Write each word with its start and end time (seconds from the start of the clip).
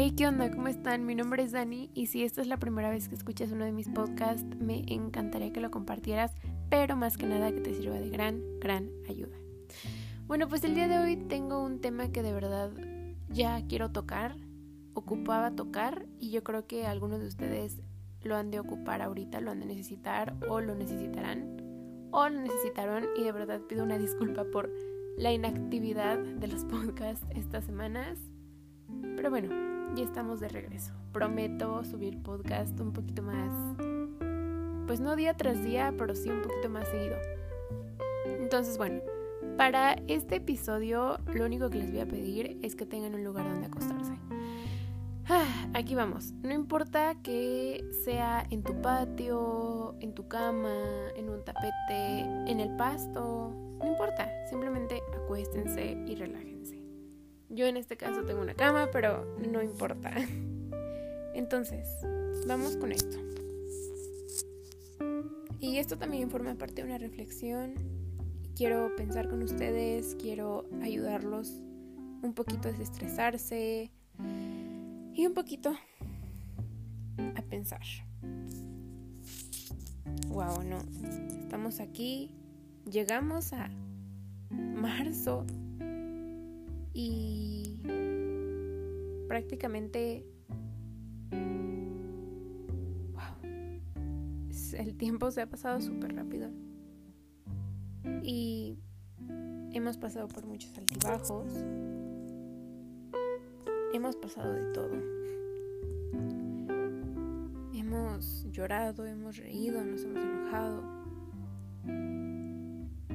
Hey, 0.00 0.12
¿qué 0.16 0.28
onda? 0.28 0.48
¿Cómo 0.48 0.68
están? 0.68 1.06
Mi 1.06 1.16
nombre 1.16 1.42
es 1.42 1.50
Dani 1.50 1.90
y 1.92 2.06
si 2.06 2.22
esta 2.22 2.40
es 2.40 2.46
la 2.46 2.58
primera 2.58 2.88
vez 2.88 3.08
que 3.08 3.16
escuchas 3.16 3.50
uno 3.50 3.64
de 3.64 3.72
mis 3.72 3.88
podcasts, 3.88 4.46
me 4.60 4.84
encantaría 4.86 5.52
que 5.52 5.58
lo 5.58 5.72
compartieras, 5.72 6.36
pero 6.70 6.94
más 6.94 7.16
que 7.16 7.26
nada 7.26 7.50
que 7.50 7.60
te 7.60 7.74
sirva 7.74 7.96
de 7.96 8.08
gran, 8.08 8.40
gran 8.60 8.90
ayuda. 9.08 9.36
Bueno, 10.28 10.46
pues 10.46 10.62
el 10.62 10.76
día 10.76 10.86
de 10.86 11.00
hoy 11.00 11.16
tengo 11.16 11.60
un 11.60 11.80
tema 11.80 12.12
que 12.12 12.22
de 12.22 12.32
verdad 12.32 12.70
ya 13.28 13.60
quiero 13.66 13.90
tocar, 13.90 14.36
ocupaba 14.94 15.56
tocar 15.56 16.06
y 16.20 16.30
yo 16.30 16.44
creo 16.44 16.68
que 16.68 16.86
algunos 16.86 17.18
de 17.18 17.26
ustedes 17.26 17.82
lo 18.22 18.36
han 18.36 18.52
de 18.52 18.60
ocupar 18.60 19.02
ahorita, 19.02 19.40
lo 19.40 19.50
han 19.50 19.58
de 19.58 19.66
necesitar 19.66 20.36
o 20.48 20.60
lo 20.60 20.76
necesitarán 20.76 21.56
o 22.12 22.28
lo 22.28 22.40
necesitaron 22.40 23.04
y 23.16 23.24
de 23.24 23.32
verdad 23.32 23.62
pido 23.62 23.82
una 23.82 23.98
disculpa 23.98 24.44
por 24.44 24.70
la 25.16 25.32
inactividad 25.32 26.18
de 26.18 26.46
los 26.46 26.64
podcasts 26.66 27.26
estas 27.34 27.64
semanas. 27.64 28.16
Pero 29.16 29.30
bueno, 29.30 29.67
ya 29.98 30.04
estamos 30.04 30.38
de 30.38 30.48
regreso. 30.48 30.92
Prometo 31.12 31.82
subir 31.84 32.22
podcast 32.22 32.78
un 32.78 32.92
poquito 32.92 33.22
más, 33.22 33.50
pues 34.86 35.00
no 35.00 35.16
día 35.16 35.34
tras 35.34 35.62
día, 35.64 35.92
pero 35.98 36.14
sí 36.14 36.30
un 36.30 36.40
poquito 36.40 36.68
más 36.68 36.86
seguido. 36.88 37.16
Entonces, 38.40 38.78
bueno, 38.78 39.00
para 39.56 39.94
este 40.06 40.36
episodio 40.36 41.18
lo 41.34 41.44
único 41.44 41.68
que 41.68 41.78
les 41.78 41.90
voy 41.90 42.00
a 42.00 42.06
pedir 42.06 42.58
es 42.62 42.76
que 42.76 42.86
tengan 42.86 43.14
un 43.14 43.24
lugar 43.24 43.48
donde 43.48 43.66
acostarse. 43.66 44.12
Ah, 45.28 45.68
aquí 45.74 45.96
vamos. 45.96 46.32
No 46.42 46.54
importa 46.54 47.16
que 47.16 47.84
sea 48.04 48.46
en 48.50 48.62
tu 48.62 48.80
patio, 48.80 49.96
en 50.00 50.14
tu 50.14 50.28
cama, 50.28 51.10
en 51.16 51.28
un 51.28 51.44
tapete, 51.44 52.20
en 52.46 52.60
el 52.60 52.74
pasto, 52.76 53.52
no 53.80 53.86
importa. 53.86 54.28
Simplemente 54.48 55.02
acuéstense 55.16 55.98
y 56.06 56.14
relájense. 56.14 56.77
Yo 57.50 57.66
en 57.66 57.76
este 57.76 57.96
caso 57.96 58.24
tengo 58.24 58.40
una 58.42 58.54
cama, 58.54 58.90
pero 58.92 59.24
no 59.38 59.62
importa. 59.62 60.12
Entonces, 61.34 61.86
vamos 62.46 62.76
con 62.76 62.92
esto. 62.92 63.16
Y 65.60 65.78
esto 65.78 65.98
también 65.98 66.30
forma 66.30 66.54
parte 66.54 66.82
de 66.82 66.88
una 66.88 66.98
reflexión. 66.98 67.74
Quiero 68.54 68.94
pensar 68.96 69.28
con 69.28 69.42
ustedes, 69.42 70.16
quiero 70.20 70.68
ayudarlos 70.82 71.48
un 72.22 72.32
poquito 72.34 72.68
a 72.68 72.72
desestresarse 72.72 73.90
y 75.14 75.26
un 75.26 75.34
poquito 75.34 75.74
a 77.34 77.42
pensar. 77.42 77.82
Wow, 80.28 80.62
no. 80.64 80.78
Estamos 81.42 81.80
aquí. 81.80 82.30
Llegamos 82.90 83.52
a 83.52 83.68
marzo 84.50 85.44
y 87.00 87.80
prácticamente 89.28 90.26
wow, 93.12 93.22
el 94.76 94.96
tiempo 94.96 95.30
se 95.30 95.42
ha 95.42 95.46
pasado 95.46 95.80
súper 95.80 96.16
rápido. 96.16 96.50
Y 98.24 98.80
hemos 99.72 99.96
pasado 99.96 100.26
por 100.26 100.44
muchos 100.44 100.76
altibajos. 100.76 101.52
Hemos 103.94 104.16
pasado 104.16 104.52
de 104.54 104.72
todo. 104.72 104.90
Hemos 107.74 108.44
llorado 108.50 109.06
hemos 109.06 109.36
reído 109.36 109.84
nos 109.84 110.02
hemos 110.02 110.24
enojado. 110.24 110.82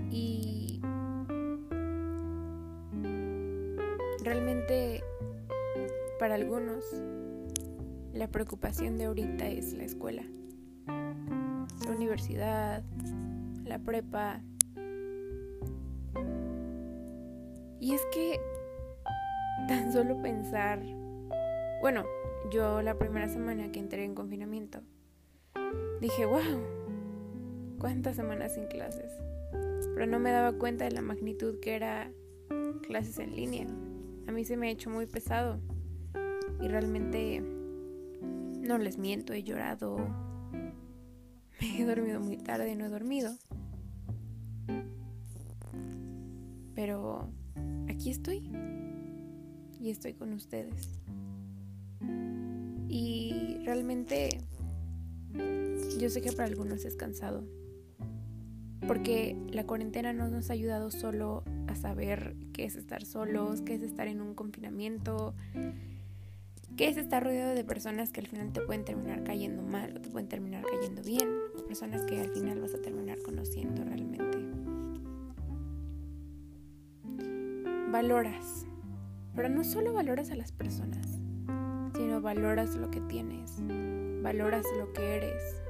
Y 0.09 0.79
Realmente, 4.23 5.03
para 6.17 6.35
algunos, 6.35 6.85
la 8.13 8.29
preocupación 8.29 8.97
de 8.97 9.05
ahorita 9.05 9.49
es 9.49 9.73
la 9.73 9.83
escuela, 9.83 10.23
la 10.87 11.91
universidad, 11.93 12.83
la 13.65 13.79
prepa. 13.79 14.39
Y 17.81 17.93
es 17.93 18.01
que 18.13 18.39
tan 19.67 19.91
solo 19.91 20.21
pensar, 20.21 20.81
bueno, 21.81 22.05
yo 22.49 22.81
la 22.81 22.97
primera 22.97 23.27
semana 23.27 23.73
que 23.73 23.79
entré 23.79 24.05
en 24.05 24.15
confinamiento, 24.15 24.79
dije, 25.99 26.25
wow, 26.25 26.61
cuántas 27.77 28.15
semanas 28.15 28.53
sin 28.53 28.67
clases. 28.67 29.11
Pero 29.51 30.07
no 30.07 30.17
me 30.17 30.31
daba 30.31 30.53
cuenta 30.53 30.85
de 30.85 30.91
la 30.91 31.01
magnitud 31.01 31.59
que 31.59 31.75
era 31.75 32.09
clases 32.87 33.19
en 33.19 33.35
línea 33.35 33.67
a 34.27 34.31
mí 34.31 34.45
se 34.45 34.57
me 34.57 34.67
ha 34.67 34.71
hecho 34.71 34.89
muy 34.89 35.05
pesado 35.05 35.59
y 36.61 36.67
realmente 36.67 37.41
no 37.41 38.77
les 38.77 38.97
miento, 38.97 39.33
he 39.33 39.43
llorado, 39.43 39.97
me 41.61 41.81
he 41.81 41.85
dormido 41.85 42.19
muy 42.19 42.37
tarde, 42.37 42.75
no 42.75 42.85
he 42.85 42.89
dormido. 42.89 43.35
Pero 46.75 47.29
aquí 47.89 48.09
estoy 48.09 48.49
y 49.79 49.89
estoy 49.89 50.13
con 50.13 50.33
ustedes. 50.33 50.89
Y 52.87 53.57
realmente 53.65 54.41
yo 55.99 56.09
sé 56.09 56.21
que 56.21 56.31
para 56.31 56.47
algunos 56.47 56.85
es 56.85 56.95
cansado, 56.95 57.43
porque 58.87 59.35
la 59.49 59.65
cuarentena 59.65 60.13
no 60.13 60.27
nos 60.29 60.49
ha 60.49 60.53
ayudado 60.53 60.91
solo 60.91 61.43
a 61.67 61.75
saber 61.75 62.35
qué 62.53 62.65
es 62.65 62.75
estar 62.75 63.05
solos, 63.05 63.61
qué 63.61 63.75
es 63.75 63.81
estar 63.81 64.07
en 64.07 64.21
un 64.21 64.35
confinamiento, 64.35 65.33
qué 66.75 66.87
es 66.87 66.97
estar 66.97 67.23
rodeado 67.23 67.55
de 67.55 67.63
personas 67.63 68.11
que 68.11 68.21
al 68.21 68.27
final 68.27 68.51
te 68.51 68.61
pueden 68.61 68.83
terminar 68.83 69.23
cayendo 69.23 69.61
mal 69.61 69.97
o 69.97 70.01
te 70.01 70.09
pueden 70.09 70.27
terminar 70.27 70.63
cayendo 70.65 71.01
bien, 71.03 71.29
o 71.57 71.65
personas 71.65 72.01
que 72.03 72.21
al 72.21 72.29
final 72.29 72.59
vas 72.61 72.73
a 72.73 72.81
terminar 72.81 73.19
conociendo 73.21 73.83
realmente. 73.83 74.39
Valoras, 77.91 78.65
pero 79.35 79.49
no 79.49 79.63
solo 79.63 79.93
valoras 79.93 80.31
a 80.31 80.35
las 80.35 80.51
personas, 80.51 81.19
sino 81.95 82.21
valoras 82.21 82.75
lo 82.75 82.89
que 82.89 83.01
tienes, 83.01 83.61
valoras 84.23 84.65
lo 84.77 84.91
que 84.93 85.15
eres. 85.15 85.63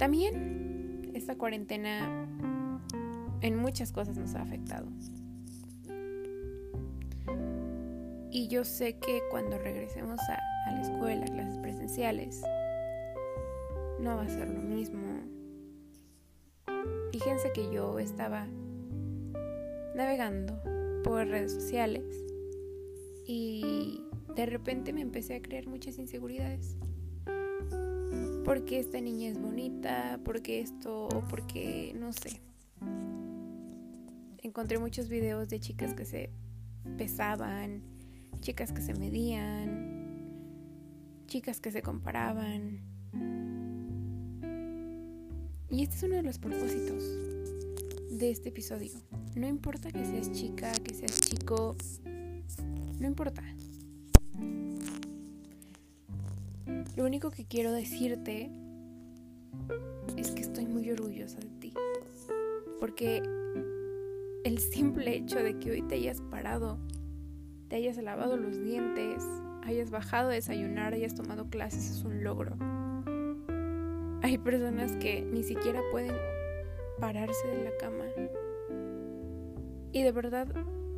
También 0.00 1.12
esta 1.12 1.36
cuarentena 1.36 2.26
en 3.42 3.56
muchas 3.56 3.92
cosas 3.92 4.16
nos 4.16 4.34
ha 4.34 4.40
afectado. 4.40 4.86
Y 8.30 8.48
yo 8.48 8.64
sé 8.64 8.98
que 8.98 9.20
cuando 9.30 9.58
regresemos 9.58 10.18
a, 10.30 10.72
la 10.72 10.80
escuela, 10.80 11.26
a 11.26 11.28
clases 11.28 11.58
presenciales, 11.58 12.40
no 14.00 14.16
va 14.16 14.22
a 14.22 14.28
ser 14.30 14.48
lo 14.48 14.62
mismo. 14.62 15.02
Fíjense 17.12 17.52
que 17.52 17.70
yo 17.70 17.98
estaba 17.98 18.46
navegando 19.94 20.58
por 21.04 21.26
redes 21.26 21.52
sociales 21.52 22.06
y 23.26 24.02
de 24.34 24.46
repente 24.46 24.94
me 24.94 25.02
empecé 25.02 25.34
a 25.34 25.42
crear 25.42 25.66
muchas 25.66 25.98
inseguridades 25.98 26.78
porque 28.44 28.78
esta 28.78 29.00
niña 29.00 29.28
es 29.28 29.40
bonita, 29.40 30.20
porque 30.24 30.60
esto, 30.60 31.06
o 31.06 31.20
porque 31.28 31.94
no 31.98 32.12
sé. 32.12 32.40
Encontré 34.42 34.78
muchos 34.78 35.08
videos 35.08 35.48
de 35.48 35.60
chicas 35.60 35.94
que 35.94 36.04
se 36.04 36.30
pesaban, 36.96 37.82
chicas 38.40 38.72
que 38.72 38.80
se 38.80 38.94
medían, 38.94 40.00
chicas 41.26 41.60
que 41.60 41.70
se 41.70 41.82
comparaban. 41.82 42.80
Y 45.70 45.82
este 45.82 45.96
es 45.96 46.02
uno 46.02 46.16
de 46.16 46.22
los 46.22 46.38
propósitos 46.38 47.04
de 48.10 48.30
este 48.30 48.48
episodio. 48.48 48.92
No 49.36 49.46
importa 49.46 49.92
que 49.92 50.04
seas 50.04 50.32
chica, 50.32 50.72
que 50.72 50.94
seas 50.94 51.20
chico, 51.20 51.76
no 52.98 53.06
importa. 53.06 53.42
Lo 57.00 57.06
único 57.06 57.30
que 57.30 57.46
quiero 57.46 57.72
decirte 57.72 58.50
es 60.18 60.32
que 60.32 60.42
estoy 60.42 60.66
muy 60.66 60.90
orgullosa 60.90 61.40
de 61.40 61.48
ti. 61.58 61.72
Porque 62.78 63.22
el 64.44 64.58
simple 64.58 65.16
hecho 65.16 65.42
de 65.42 65.58
que 65.58 65.70
hoy 65.70 65.80
te 65.80 65.94
hayas 65.94 66.20
parado, 66.20 66.78
te 67.68 67.76
hayas 67.76 67.96
lavado 67.96 68.36
los 68.36 68.62
dientes, 68.62 69.24
hayas 69.62 69.90
bajado 69.90 70.28
a 70.28 70.32
desayunar, 70.32 70.92
hayas 70.92 71.14
tomado 71.14 71.48
clases 71.48 71.90
es 71.90 72.04
un 72.04 72.22
logro. 72.22 72.58
Hay 74.20 74.36
personas 74.36 74.94
que 74.98 75.22
ni 75.22 75.42
siquiera 75.42 75.80
pueden 75.92 76.12
pararse 77.00 77.48
de 77.48 77.64
la 77.64 77.70
cama. 77.78 78.04
Y 79.92 80.02
de 80.02 80.12
verdad 80.12 80.48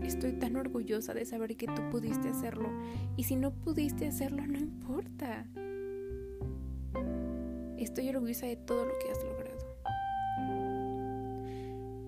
estoy 0.03 0.33
tan 0.33 0.57
orgullosa 0.57 1.15
de 1.15 1.27
saber 1.27 1.57
que 1.57 1.69
tú 1.69 1.81
pudiste 1.93 2.29
hacerlo. 2.29 2.71
Y 3.17 3.23
si 3.23 3.37
no 3.37 3.53
pudiste 3.53 4.09
hacerlo, 4.09 4.45
no 4.45 4.59
importa. 4.59 5.47
Estoy 7.83 8.09
orgullosa 8.11 8.47
de 8.47 8.57
todo 8.57 8.85
lo 8.85 8.93
que 8.99 9.11
has 9.11 9.23
logrado. 9.25 9.53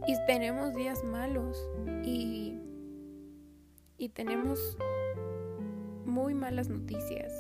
Y 0.07 0.15
tenemos 0.27 0.75
días 0.75 1.03
malos 1.03 1.59
y 2.05 2.59
y 3.97 4.09
tenemos 4.09 4.77
muy 6.05 6.35
malas 6.35 6.69
noticias. 6.69 7.33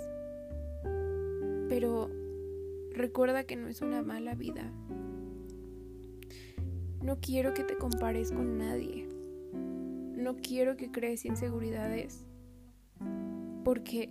Pero 1.69 2.10
recuerda 2.92 3.44
que 3.44 3.56
no 3.56 3.69
es 3.69 3.82
una 3.82 4.02
mala 4.02 4.34
vida. 4.34 4.70
No 7.02 7.19
quiero 7.20 7.52
que 7.52 7.64
te 7.64 7.76
compares 7.76 8.32
con 8.32 8.58
nadie. 8.58 9.08
No 9.52 10.37
quiero 10.37 10.76
que 10.76 10.90
crees 10.90 11.25
inseguridades. 11.25 12.25
Porque 13.64 14.10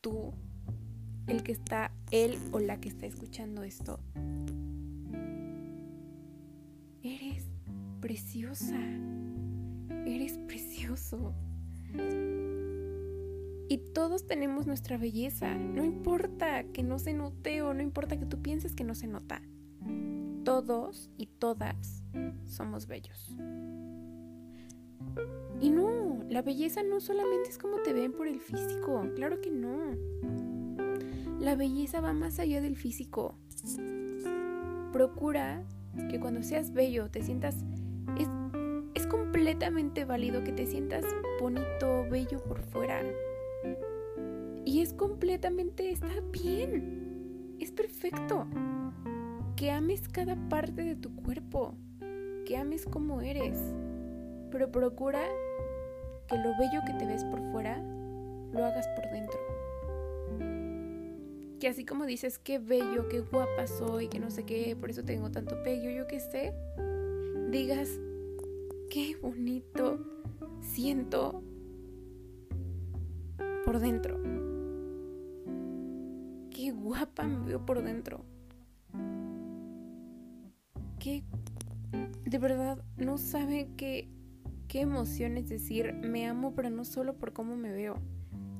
tú, 0.00 0.32
el 1.26 1.42
que 1.42 1.52
está, 1.52 1.92
él 2.12 2.38
o 2.52 2.60
la 2.60 2.78
que 2.78 2.90
está 2.90 3.06
escuchando 3.06 3.64
esto, 3.64 3.98
eres 7.02 7.50
preciosa. 8.00 8.78
Eres 10.06 10.38
precioso. 10.46 11.34
Y 13.68 13.78
todos 13.94 14.26
tenemos 14.26 14.66
nuestra 14.66 14.98
belleza. 14.98 15.54
No 15.54 15.84
importa 15.84 16.64
que 16.64 16.82
no 16.82 16.98
se 16.98 17.14
note 17.14 17.62
o 17.62 17.72
no 17.72 17.82
importa 17.82 18.18
que 18.18 18.26
tú 18.26 18.42
pienses 18.42 18.74
que 18.74 18.84
no 18.84 18.94
se 18.94 19.06
nota. 19.06 19.40
Todos 20.44 21.10
y 21.16 21.26
todas 21.26 22.04
somos 22.44 22.86
bellos. 22.86 23.34
Y 25.60 25.70
no, 25.70 26.24
la 26.28 26.42
belleza 26.42 26.82
no 26.82 27.00
solamente 27.00 27.48
es 27.48 27.58
como 27.58 27.78
te 27.78 27.92
ven 27.92 28.12
por 28.12 28.26
el 28.26 28.40
físico. 28.40 29.08
Claro 29.14 29.40
que 29.40 29.50
no. 29.50 29.96
La 31.42 31.56
belleza 31.56 32.00
va 32.00 32.14
más 32.14 32.38
allá 32.38 32.62
del 32.62 32.76
físico. 32.76 33.34
Procura 34.92 35.62
que 36.10 36.18
cuando 36.18 36.42
seas 36.42 36.72
bello 36.72 37.10
te 37.10 37.22
sientas... 37.22 37.56
Es, 38.18 38.28
es 38.94 39.06
completamente 39.06 40.04
válido 40.04 40.42
que 40.44 40.52
te 40.52 40.66
sientas 40.66 41.04
bonito, 41.40 42.06
bello 42.08 42.42
por 42.44 42.62
fuera 42.62 43.02
y 44.64 44.80
es 44.80 44.94
completamente, 44.94 45.90
está 45.90 46.08
bien, 46.30 47.56
es 47.60 47.70
perfecto. 47.72 48.46
Que 49.56 49.70
ames 49.70 50.08
cada 50.08 50.36
parte 50.48 50.82
de 50.82 50.96
tu 50.96 51.14
cuerpo, 51.14 51.74
que 52.46 52.56
ames 52.56 52.86
como 52.86 53.20
eres, 53.20 53.58
pero 54.50 54.70
procura 54.70 55.20
que 56.26 56.36
lo 56.38 56.56
bello 56.58 56.80
que 56.86 56.94
te 56.94 57.06
ves 57.06 57.24
por 57.24 57.40
fuera 57.52 57.82
lo 58.52 58.64
hagas 58.64 58.86
por 58.96 59.10
dentro. 59.10 59.38
Que 61.62 61.68
así 61.68 61.84
como 61.84 62.06
dices, 62.06 62.40
qué 62.40 62.58
bello, 62.58 63.08
qué 63.08 63.20
guapa 63.20 63.68
soy, 63.68 64.08
que 64.08 64.18
no 64.18 64.32
sé 64.32 64.42
qué, 64.42 64.74
por 64.74 64.90
eso 64.90 65.04
tengo 65.04 65.30
tanto 65.30 65.62
pello, 65.62 65.90
yo 65.90 66.08
qué 66.08 66.18
sé, 66.18 66.52
digas, 67.52 67.88
qué 68.90 69.16
bonito 69.22 70.04
siento 70.60 71.40
por 73.64 73.78
dentro 73.78 74.20
qué 76.50 76.72
guapa 76.72 77.28
me 77.28 77.44
veo 77.46 77.64
por 77.64 77.82
dentro. 77.82 78.24
Que 80.98 81.22
de 82.24 82.38
verdad 82.38 82.84
no 82.96 83.18
sabe 83.18 83.68
qué, 83.76 84.08
qué 84.68 84.80
emoción 84.80 85.36
es 85.36 85.48
decir 85.48 85.92
me 85.92 86.26
amo, 86.26 86.54
pero 86.54 86.70
no 86.70 86.84
solo 86.84 87.14
por 87.18 87.32
cómo 87.32 87.56
me 87.56 87.72
veo, 87.72 87.98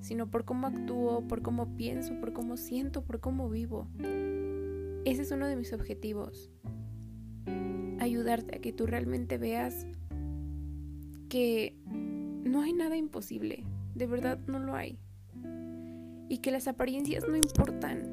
sino 0.02 0.30
por 0.30 0.44
cómo 0.44 0.66
actúo, 0.66 1.26
por 1.26 1.40
cómo 1.40 1.74
pienso, 1.76 2.20
por 2.20 2.34
cómo 2.34 2.58
siento, 2.58 3.02
por 3.02 3.20
cómo 3.20 3.48
vivo. 3.48 3.88
Ese 5.06 5.22
es 5.22 5.30
uno 5.30 5.46
de 5.46 5.56
mis 5.56 5.72
objetivos. 5.72 6.50
Ayudarte 7.98 8.56
a 8.56 8.60
que 8.60 8.72
tú 8.72 8.86
realmente 8.86 9.38
veas 9.38 9.86
que 11.30 11.74
no 11.86 12.60
hay 12.60 12.74
nada 12.74 12.96
imposible. 12.96 13.64
De 13.94 14.06
verdad 14.06 14.38
no 14.46 14.58
lo 14.58 14.74
hay 14.74 14.98
y 16.32 16.38
que 16.38 16.50
las 16.50 16.66
apariencias 16.66 17.28
no 17.28 17.36
importan 17.36 18.08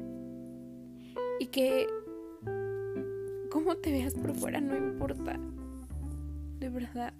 y 1.38 1.46
que 1.46 1.86
cómo 3.50 3.76
te 3.76 3.90
veas 3.90 4.12
por 4.12 4.34
fuera 4.34 4.60
no 4.60 4.76
importa, 4.76 5.40
de 6.58 6.68
verdad. 6.68 7.14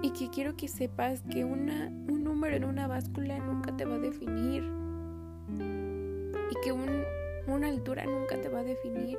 Y 0.00 0.12
que 0.12 0.30
quiero 0.30 0.56
que 0.56 0.68
sepas 0.68 1.22
que 1.22 1.44
una, 1.44 1.88
un 2.08 2.27
número 2.38 2.54
en 2.54 2.64
una 2.66 2.86
báscula 2.86 3.36
nunca 3.40 3.76
te 3.76 3.84
va 3.84 3.96
a 3.96 3.98
definir 3.98 4.62
y 5.48 6.54
que 6.62 6.70
un, 6.70 7.02
una 7.48 7.66
altura 7.66 8.04
nunca 8.04 8.40
te 8.40 8.48
va 8.48 8.60
a 8.60 8.62
definir. 8.62 9.18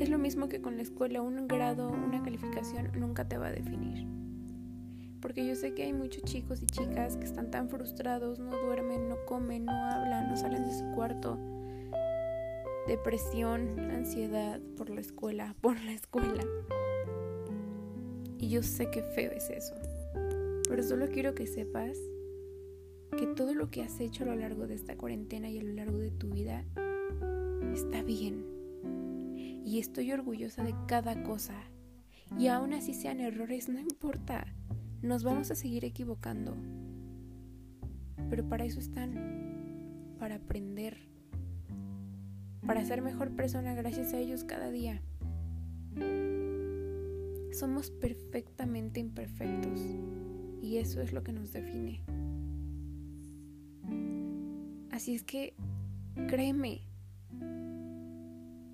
Es 0.00 0.10
lo 0.10 0.18
mismo 0.18 0.50
que 0.50 0.60
con 0.60 0.76
la 0.76 0.82
escuela, 0.82 1.22
un 1.22 1.48
grado, 1.48 1.88
una 1.88 2.22
calificación 2.22 2.90
nunca 2.94 3.26
te 3.26 3.38
va 3.38 3.46
a 3.46 3.52
definir 3.52 4.06
porque 5.22 5.46
yo 5.46 5.56
sé 5.56 5.72
que 5.72 5.84
hay 5.84 5.94
muchos 5.94 6.22
chicos 6.24 6.60
y 6.60 6.66
chicas 6.66 7.16
que 7.16 7.24
están 7.24 7.50
tan 7.50 7.70
frustrados, 7.70 8.38
no 8.38 8.54
duermen, 8.66 9.08
no 9.08 9.16
comen, 9.24 9.64
no 9.64 9.72
hablan, 9.72 10.28
no 10.28 10.36
salen 10.36 10.66
de 10.66 10.74
su 10.74 10.84
cuarto. 10.94 11.38
Depresión, 12.86 13.90
ansiedad 13.90 14.60
por 14.76 14.90
la 14.90 15.00
escuela, 15.00 15.56
por 15.62 15.80
la 15.80 15.92
escuela. 15.92 16.44
Y 18.36 18.50
yo 18.50 18.62
sé 18.62 18.90
que 18.90 19.02
feo 19.02 19.32
es 19.32 19.48
eso. 19.48 19.74
Pero 20.68 20.82
solo 20.82 21.08
quiero 21.08 21.34
que 21.34 21.46
sepas 21.46 21.98
que 23.16 23.26
todo 23.26 23.54
lo 23.54 23.70
que 23.70 23.82
has 23.82 24.00
hecho 24.00 24.24
a 24.24 24.26
lo 24.28 24.34
largo 24.34 24.66
de 24.66 24.74
esta 24.74 24.96
cuarentena 24.96 25.48
y 25.48 25.58
a 25.58 25.62
lo 25.62 25.72
largo 25.72 25.98
de 25.98 26.10
tu 26.10 26.30
vida 26.30 26.64
está 27.72 28.02
bien. 28.02 28.44
Y 29.64 29.78
estoy 29.78 30.12
orgullosa 30.12 30.62
de 30.62 30.74
cada 30.86 31.22
cosa. 31.22 31.54
Y 32.38 32.48
aún 32.48 32.72
así 32.72 32.94
sean 32.94 33.20
errores, 33.20 33.68
no 33.68 33.78
importa. 33.78 34.46
Nos 35.02 35.22
vamos 35.22 35.50
a 35.50 35.54
seguir 35.54 35.84
equivocando, 35.84 36.56
pero 38.30 38.48
para 38.48 38.64
eso 38.64 38.80
están, 38.80 40.16
para 40.18 40.36
aprender, 40.36 40.96
para 42.66 42.84
ser 42.86 43.02
mejor 43.02 43.30
persona 43.36 43.74
gracias 43.74 44.14
a 44.14 44.18
ellos 44.18 44.44
cada 44.44 44.70
día. 44.70 45.02
Somos 47.52 47.90
perfectamente 47.90 48.98
imperfectos 48.98 49.80
y 50.64 50.78
eso 50.78 51.02
es 51.02 51.12
lo 51.12 51.22
que 51.22 51.32
nos 51.32 51.52
define. 51.52 52.00
Así 54.90 55.14
es 55.14 55.22
que, 55.22 55.54
créeme, 56.28 56.80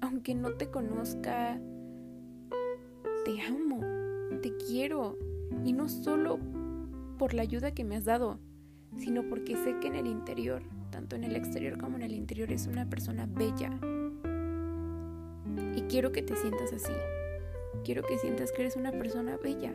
aunque 0.01 0.35
no 0.37 0.53
te 0.53 0.71
conozca, 0.71 1.61
te 3.25 3.41
amo, 3.43 3.81
te 4.41 4.57
quiero 4.69 5.19
y 5.65 5.73
no 5.73 5.89
solo 5.89 6.39
por 7.19 7.35
la 7.35 7.43
ayuda 7.43 7.73
que 7.73 7.85
me 7.85 7.97
has 7.97 8.05
dado, 8.05 8.39
sino 8.97 9.29
porque 9.29 9.57
sé 9.57 9.77
que 9.81 9.89
en 9.89 9.97
el 9.97 10.07
interior, 10.07 10.63
tanto 10.91 11.17
en 11.17 11.25
el 11.25 11.35
exterior 11.35 11.77
como 11.77 11.97
en 11.97 12.03
el 12.03 12.13
interior, 12.13 12.53
es 12.53 12.69
una 12.69 12.89
persona 12.89 13.27
bella. 13.27 13.71
Y 15.75 15.83
quiero 15.83 16.13
que 16.13 16.23
te 16.23 16.37
sientas 16.37 16.73
así. 16.73 16.93
Quiero 17.85 18.03
que 18.05 18.19
sientas 18.19 18.53
que 18.53 18.63
eres 18.63 18.77
una 18.77 18.93
persona 18.93 19.37
bella. 19.39 19.73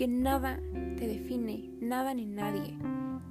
Que 0.00 0.08
nada 0.08 0.58
te 0.96 1.06
define, 1.06 1.74
nada 1.78 2.14
ni 2.14 2.24
nadie. 2.24 2.74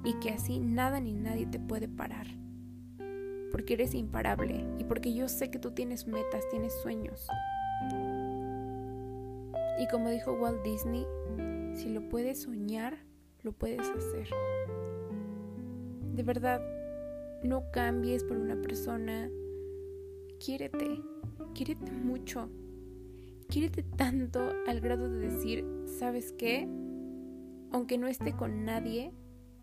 Y 0.04 0.14
que 0.20 0.30
así 0.30 0.60
nada 0.60 1.00
ni 1.00 1.14
nadie 1.14 1.44
te 1.44 1.58
puede 1.58 1.88
parar. 1.88 2.28
Porque 3.50 3.74
eres 3.74 3.92
imparable 3.92 4.64
y 4.78 4.84
porque 4.84 5.12
yo 5.12 5.26
sé 5.26 5.50
que 5.50 5.58
tú 5.58 5.72
tienes 5.72 6.06
metas, 6.06 6.48
tienes 6.48 6.72
sueños. 6.80 7.26
Y 9.80 9.88
como 9.88 10.10
dijo 10.10 10.32
Walt 10.34 10.62
Disney, 10.62 11.04
si 11.74 11.88
lo 11.88 12.08
puedes 12.08 12.42
soñar, 12.42 12.98
lo 13.42 13.50
puedes 13.50 13.90
hacer. 13.90 14.28
De 16.14 16.22
verdad, 16.22 16.62
no 17.42 17.64
cambies 17.72 18.22
por 18.22 18.36
una 18.36 18.54
persona. 18.62 19.28
Quiérete, 20.38 21.00
quiérete 21.52 21.90
mucho. 21.90 22.48
Quiérete 23.50 23.82
tanto 23.82 24.52
al 24.68 24.80
grado 24.80 25.10
de 25.10 25.28
decir, 25.28 25.64
¿sabes 25.98 26.32
qué? 26.38 26.68
Aunque 27.72 27.98
no 27.98 28.06
esté 28.06 28.32
con 28.32 28.64
nadie, 28.64 29.12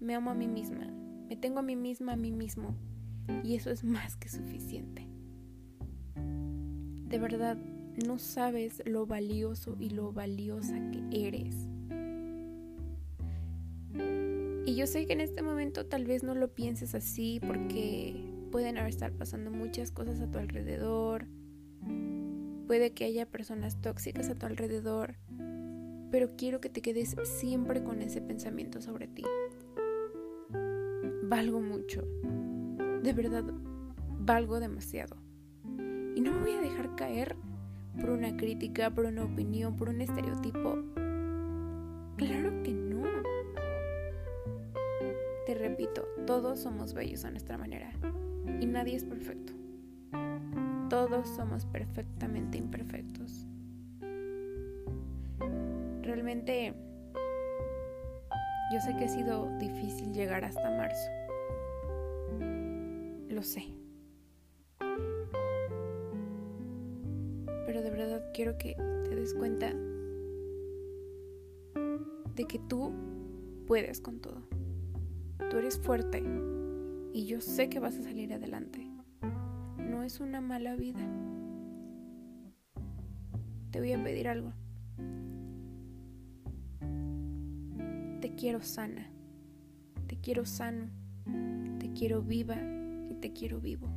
me 0.02 0.14
amo 0.14 0.30
a 0.30 0.34
mí 0.34 0.50
misma. 0.50 0.92
Me 1.30 1.38
tengo 1.38 1.60
a 1.60 1.62
mí 1.62 1.78
misma, 1.78 2.14
a 2.14 2.18
mí 2.18 2.34
mismo. 2.34 2.76
Y 3.46 3.56
eso 3.56 3.72
es 3.72 3.86
más 3.86 4.18
que 4.18 4.28
suficiente. 4.28 5.08
De 6.16 7.18
verdad, 7.18 7.58
no 8.06 8.20
sabes 8.20 8.84
lo 8.86 9.06
valioso 9.06 9.78
y 9.80 9.90
lo 9.92 10.12
valiosa 10.12 10.76
que 10.92 11.28
eres. 11.28 11.56
Y 14.66 14.76
yo 14.76 14.86
sé 14.86 15.06
que 15.06 15.14
en 15.14 15.22
este 15.22 15.42
momento 15.42 15.86
tal 15.86 16.04
vez 16.04 16.24
no 16.24 16.36
lo 16.36 16.54
pienses 16.54 16.94
así 16.94 17.40
porque 17.40 18.22
pueden 18.52 18.78
estar 18.78 19.14
pasando 19.14 19.50
muchas 19.50 19.92
cosas 19.92 20.20
a 20.20 20.30
tu 20.30 20.40
alrededor. 20.40 21.26
Puede 22.68 22.92
que 22.92 23.06
haya 23.06 23.26
personas 23.26 23.82
tóxicas 23.82 24.30
a 24.30 24.36
tu 24.36 24.46
alrededor. 24.46 25.16
Pero 26.12 26.36
quiero 26.38 26.60
que 26.60 26.70
te 26.70 26.82
quedes 26.82 27.16
siempre 27.24 27.82
con 27.82 28.02
ese 28.02 28.22
pensamiento 28.22 28.82
sobre 28.82 29.08
ti. 29.08 29.24
Valgo 31.24 31.62
mucho. 31.62 32.06
De 33.04 33.14
verdad, 33.14 33.46
valgo 34.20 34.60
demasiado. 34.60 35.16
Y 36.16 36.20
no 36.20 36.34
me 36.34 36.40
voy 36.42 36.52
a 36.52 36.62
dejar 36.62 36.96
caer 36.96 37.38
por 38.00 38.10
una 38.10 38.36
crítica, 38.36 38.94
por 38.94 39.06
una 39.06 39.24
opinión, 39.24 39.78
por 39.78 39.88
un 39.88 40.02
estereotipo. 40.02 40.78
Claro 42.18 42.64
que 42.64 42.74
no. 42.74 43.04
Te 45.46 45.56
repito, 45.56 46.06
todos 46.26 46.60
somos 46.60 46.94
bellos 46.94 47.24
a 47.24 47.32
nuestra 47.32 47.58
manera 47.58 47.94
y 48.60 48.66
nadie 48.66 48.98
es 48.98 49.06
perfecto. 49.06 49.57
Somos 51.26 51.66
perfectamente 51.66 52.58
imperfectos. 52.58 53.48
Realmente 56.02 56.74
yo 58.72 58.82
sé 58.82 58.96
que 58.98 59.06
ha 59.06 59.10
sido 59.10 59.50
difícil 59.58 60.14
llegar 60.14 60.44
hasta 60.44 60.70
marzo. 60.70 61.10
Lo 63.30 63.44
sé. 63.44 63.66
Pero 67.66 67.82
de 67.82 67.90
verdad 67.90 68.24
quiero 68.34 68.58
que 68.58 68.76
te 68.76 69.16
des 69.16 69.34
cuenta 69.34 69.74
de 72.36 72.46
que 72.46 72.60
tú 72.68 72.94
puedes 73.66 74.02
con 74.02 74.20
todo. 74.20 74.42
Tú 75.50 75.58
eres 75.58 75.80
fuerte 75.80 76.24
y 77.14 77.26
yo 77.26 77.42
sé 77.42 77.70
que 77.70 77.80
vas 77.80 77.98
a 77.98 78.04
salir 78.04 78.34
adelante. 78.34 78.87
Es 80.08 80.22
una 80.22 80.40
mala 80.40 80.78
vida. 80.78 81.06
Te 83.72 83.80
voy 83.80 83.92
a 83.92 84.02
pedir 84.02 84.30
algo. 84.30 84.54
Te 88.22 88.34
quiero 88.36 88.62
sana. 88.62 89.12
Te 90.08 90.16
quiero 90.16 90.46
sano. 90.46 90.90
Te 91.78 91.92
quiero 91.92 92.22
viva 92.22 92.56
y 92.56 93.16
te 93.16 93.34
quiero 93.34 93.60
vivo. 93.60 93.90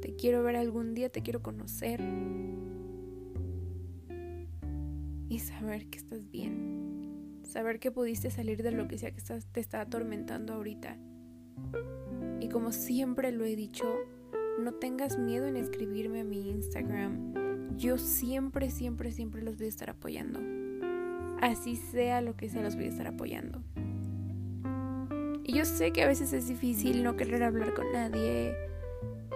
Te 0.00 0.14
quiero 0.16 0.44
ver 0.44 0.54
algún 0.54 0.94
día, 0.94 1.08
te 1.08 1.22
quiero 1.22 1.42
conocer 1.42 2.00
y 5.28 5.40
saber 5.40 5.88
que 5.88 5.98
estás 5.98 6.30
bien. 6.30 7.40
Saber 7.42 7.80
que 7.80 7.90
pudiste 7.90 8.30
salir 8.30 8.62
de 8.62 8.70
lo 8.70 8.86
que 8.86 8.96
sea 8.96 9.10
que 9.10 9.22
te 9.50 9.58
está 9.58 9.80
atormentando 9.80 10.54
ahorita. 10.54 10.96
Y 12.40 12.48
como 12.48 12.72
siempre 12.72 13.32
lo 13.32 13.44
he 13.44 13.56
dicho, 13.56 13.84
no 14.58 14.72
tengas 14.72 15.18
miedo 15.18 15.46
en 15.46 15.56
escribirme 15.56 16.20
a 16.20 16.24
mi 16.24 16.50
Instagram. 16.50 17.76
Yo 17.76 17.98
siempre, 17.98 18.70
siempre, 18.70 19.12
siempre 19.12 19.42
los 19.42 19.56
voy 19.56 19.66
a 19.66 19.68
estar 19.70 19.90
apoyando. 19.90 20.40
Así 21.40 21.76
sea 21.76 22.20
lo 22.20 22.36
que 22.36 22.48
sea, 22.48 22.62
los 22.62 22.74
voy 22.74 22.86
a 22.86 22.88
estar 22.88 23.06
apoyando. 23.06 23.62
Y 25.44 25.54
yo 25.54 25.64
sé 25.64 25.92
que 25.92 26.02
a 26.02 26.06
veces 26.06 26.32
es 26.32 26.48
difícil 26.48 27.02
no 27.02 27.16
querer 27.16 27.42
hablar 27.42 27.72
con 27.74 27.90
nadie 27.92 28.54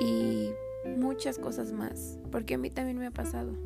y 0.01 0.51
muchas 0.99 1.39
cosas 1.39 1.73
más, 1.73 2.19
porque 2.31 2.55
a 2.55 2.59
mí 2.59 2.71
también 2.71 2.99
me 2.99 3.07
ha 3.07 3.11
pasado. 3.13 3.57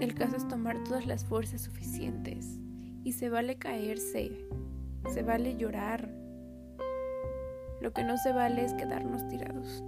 El 0.00 0.14
caso 0.14 0.36
es 0.36 0.46
tomar 0.48 0.82
todas 0.84 1.06
las 1.06 1.24
fuerzas 1.24 1.62
suficientes 1.62 2.58
y 3.02 3.12
se 3.12 3.28
vale 3.28 3.56
caerse, 3.56 4.30
se 5.12 5.22
vale 5.22 5.56
llorar. 5.56 6.15
Lo 7.80 7.92
que 7.92 8.04
no 8.04 8.16
se 8.16 8.32
vale 8.32 8.64
es 8.64 8.74
quedarnos 8.74 9.26
tirados. 9.28 9.82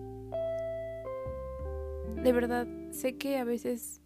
De 2.23 2.33
verdad, 2.33 2.66
sé 2.90 3.16
que 3.16 3.38
a 3.38 3.45
veces 3.45 4.00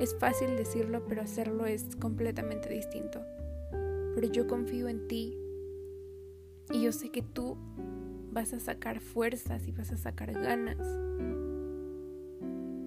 es 0.00 0.16
fácil 0.18 0.56
decirlo, 0.56 1.04
pero 1.06 1.22
hacerlo 1.22 1.66
es 1.66 1.96
completamente 1.96 2.68
distinto. 2.68 3.22
Pero 4.14 4.28
yo 4.28 4.46
confío 4.46 4.88
en 4.88 5.06
ti 5.06 5.36
y 6.72 6.82
yo 6.82 6.92
sé 6.92 7.10
que 7.10 7.22
tú 7.22 7.56
vas 8.32 8.52
a 8.52 8.60
sacar 8.60 9.00
fuerzas 9.00 9.66
y 9.68 9.72
vas 9.72 9.92
a 9.92 9.96
sacar 9.96 10.32
ganas 10.32 10.78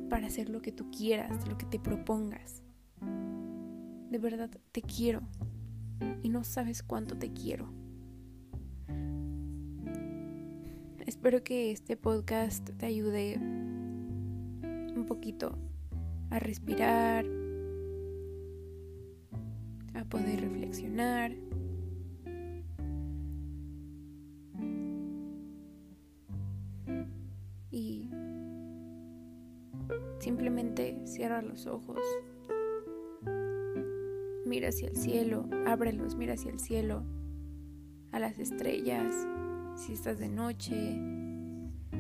para 0.10 0.28
hacer 0.28 0.50
lo 0.50 0.62
que 0.62 0.72
tú 0.72 0.90
quieras, 0.92 1.48
lo 1.48 1.58
que 1.58 1.66
te 1.66 1.80
propongas. 1.80 2.64
De 4.10 4.18
verdad 4.18 4.50
te 4.72 4.82
quiero 4.82 5.22
y 6.24 6.30
no 6.30 6.44
sabes 6.44 6.84
cuánto 6.84 7.18
te 7.18 7.32
quiero. 7.32 7.79
Espero 11.10 11.44
que 11.44 11.72
este 11.72 11.98
podcast 11.98 12.70
te 12.78 12.86
ayude 12.86 13.40
un 13.40 15.06
poquito 15.08 15.58
a 16.30 16.38
respirar, 16.38 17.26
a 19.96 20.06
poder 20.06 20.42
reflexionar. 20.42 21.36
Y 27.72 28.08
Simplemente 30.20 31.02
cierra 31.06 31.42
los 31.42 31.66
ojos. 31.66 32.02
Mira 34.46 34.70
hacia 34.70 34.90
el 34.90 34.96
cielo, 34.96 35.50
ábrelos, 35.66 36.16
mira 36.16 36.36
hacia 36.36 36.52
el 36.52 36.60
cielo, 36.60 37.04
a 38.12 38.20
las 38.20 38.38
estrellas, 38.38 39.28
si 39.80 39.94
estás 39.94 40.20
de 40.20 40.28
noche, 40.28 41.00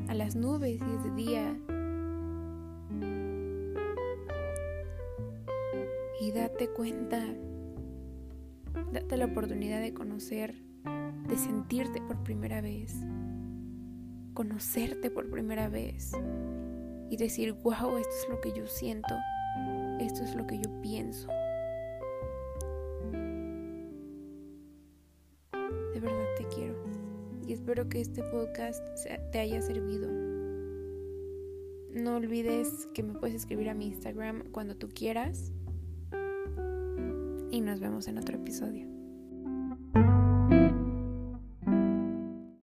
a 0.10 0.14
las 0.14 0.36
nubes 0.36 0.80
si 0.80 0.86
es 0.86 1.04
de 1.04 1.12
día. 1.12 1.58
Y 6.22 6.32
date 6.32 6.68
cuenta, 6.68 7.24
date 8.92 9.16
la 9.16 9.26
oportunidad 9.26 9.80
de 9.80 9.94
conocer, 9.94 10.56
de 11.28 11.38
sentirte 11.38 12.02
por 12.02 12.22
primera 12.24 12.60
vez, 12.60 12.94
conocerte 14.34 15.10
por 15.10 15.30
primera 15.30 15.70
vez 15.70 16.12
y 17.10 17.16
decir, 17.16 17.54
wow, 17.64 17.98
esto 17.98 18.14
es 18.24 18.30
lo 18.30 18.42
que 18.42 18.52
yo 18.52 18.68
siento, 18.68 19.16
esto 20.02 20.24
es 20.24 20.36
lo 20.36 20.46
que 20.46 20.58
yo 20.58 20.82
pienso. 20.82 21.30
Espero 27.70 27.88
que 27.88 28.02
este 28.02 28.24
podcast 28.24 28.84
te 29.32 29.38
haya 29.38 29.62
servido. 29.62 30.10
No 31.94 32.16
olvides 32.16 32.88
que 32.96 33.04
me 33.04 33.14
puedes 33.14 33.36
escribir 33.36 33.70
a 33.70 33.76
mi 33.76 33.86
Instagram 33.86 34.46
cuando 34.52 34.76
tú 34.76 34.90
quieras 34.90 35.52
y 37.52 37.62
nos 37.62 37.80
vemos 37.80 38.08
en 38.08 38.18
otro 38.18 38.38
episodio. 38.38 38.89